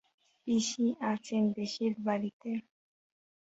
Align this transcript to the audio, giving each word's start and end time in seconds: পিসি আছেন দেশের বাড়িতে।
পিসি 0.47 0.83
আছেন 1.11 1.43
দেশের 1.57 1.93
বাড়িতে। 2.05 2.49